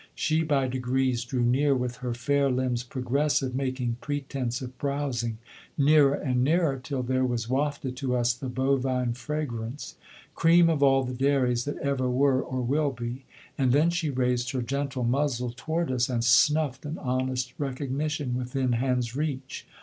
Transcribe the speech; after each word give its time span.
She 0.15 0.41
by 0.41 0.67
degrees 0.67 1.23
drew 1.23 1.43
near 1.43 1.75
with 1.75 1.97
her 1.97 2.15
fair 2.15 2.49
limbs 2.49 2.81
progressive, 2.81 3.53
making 3.55 3.97
pretense 4.01 4.59
of 4.59 4.75
browsing; 4.79 5.37
nearer 5.77 6.15
and 6.15 6.43
nearer 6.43 6.81
till 6.83 7.03
there 7.03 7.23
was 7.23 7.47
wafted 7.47 7.95
to 7.97 8.15
us 8.17 8.33
the 8.33 8.49
bovine 8.49 9.13
fragrance, 9.13 9.97
cream 10.33 10.71
of 10.71 10.81
all 10.81 11.03
the 11.03 11.13
dairies 11.13 11.65
that 11.65 11.77
ever 11.77 12.09
were 12.09 12.41
or 12.41 12.63
will 12.63 12.89
be, 12.91 13.25
and 13.59 13.73
then 13.73 13.91
she 13.91 14.09
raised 14.09 14.49
her 14.53 14.63
gentle 14.63 15.03
muzzle 15.03 15.53
toward 15.55 15.91
us, 15.91 16.09
and 16.09 16.23
snuffed 16.23 16.83
an 16.83 16.97
honest 16.97 17.53
recognition 17.59 18.35
within 18.35 18.71
hand's 18.71 19.15
reach. 19.15 19.67